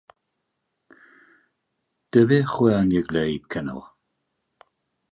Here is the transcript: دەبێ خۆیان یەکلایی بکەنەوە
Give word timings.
دەبێ 2.13 2.39
خۆیان 2.51 2.87
یەکلایی 2.97 3.41
بکەنەوە 3.43 3.85